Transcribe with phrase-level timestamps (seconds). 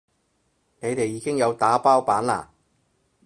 [0.79, 2.51] 你哋已經有打包版啦